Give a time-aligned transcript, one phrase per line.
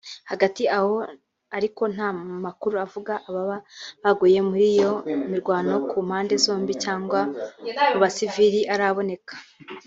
[0.31, 0.95] Hagati aho
[1.57, 2.09] ariko nta
[2.45, 3.57] makuru avuga ababa
[4.03, 4.91] baguye muri iyo
[5.31, 7.19] mirwano ku mpande zombi cyangwa
[7.91, 9.33] mu basivili araboneka